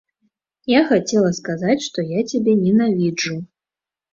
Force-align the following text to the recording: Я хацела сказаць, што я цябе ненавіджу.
Я 0.71 0.79
хацела 0.91 1.29
сказаць, 1.39 1.77
што 1.89 2.07
я 2.17 2.25
цябе 2.33 2.57
ненавіджу. 2.65 3.35